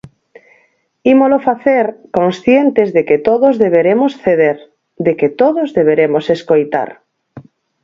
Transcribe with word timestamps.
Ímolo 1.13 1.37
facer 1.47 1.85
conscientes 2.17 2.89
de 2.95 3.01
que 3.07 3.17
todos 3.29 3.53
deberemos 3.65 4.11
ceder, 4.23 4.57
de 5.05 5.11
que 5.19 5.29
todos 5.41 5.67
deberemos 5.79 6.25
escoitar. 6.35 6.89